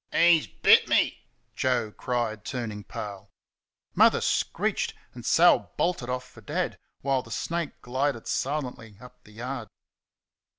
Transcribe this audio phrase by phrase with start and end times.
[0.11, 1.21] "He's bit me!"
[1.55, 3.29] Joe cried, turning pale.
[3.93, 9.33] Mother screeched, and Sal bolted off for Dad, while the snake glided silently up the
[9.33, 9.67] yard.